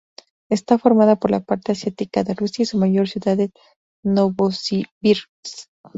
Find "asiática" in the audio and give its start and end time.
1.73-2.23